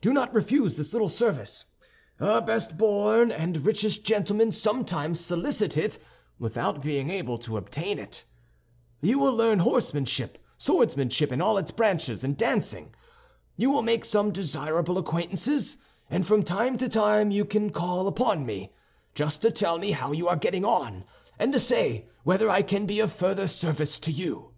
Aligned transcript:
Do 0.00 0.12
not 0.12 0.34
refuse 0.34 0.74
this 0.76 0.92
little 0.92 1.08
service. 1.08 1.64
Our 2.18 2.40
best 2.40 2.76
born 2.76 3.30
and 3.30 3.64
richest 3.64 4.02
gentlemen 4.02 4.50
sometimes 4.50 5.20
solicit 5.20 5.76
it 5.76 5.96
without 6.40 6.82
being 6.82 7.08
able 7.08 7.38
to 7.38 7.56
obtain 7.56 8.00
it. 8.00 8.24
You 9.00 9.20
will 9.20 9.32
learn 9.32 9.60
horsemanship, 9.60 10.38
swordsmanship 10.58 11.30
in 11.30 11.40
all 11.40 11.56
its 11.56 11.70
branches, 11.70 12.24
and 12.24 12.36
dancing. 12.36 12.96
You 13.56 13.70
will 13.70 13.82
make 13.82 14.04
some 14.04 14.32
desirable 14.32 14.98
acquaintances; 14.98 15.76
and 16.10 16.26
from 16.26 16.42
time 16.42 16.76
to 16.78 16.88
time 16.88 17.30
you 17.30 17.44
can 17.44 17.70
call 17.70 18.08
upon 18.08 18.44
me, 18.44 18.72
just 19.14 19.40
to 19.42 19.52
tell 19.52 19.78
me 19.78 19.92
how 19.92 20.10
you 20.10 20.26
are 20.26 20.34
getting 20.34 20.64
on, 20.64 21.04
and 21.38 21.52
to 21.52 21.60
say 21.60 22.08
whether 22.24 22.50
I 22.50 22.62
can 22.62 22.86
be 22.86 22.98
of 22.98 23.12
further 23.12 23.46
service 23.46 24.00
to 24.00 24.10
you." 24.10 24.50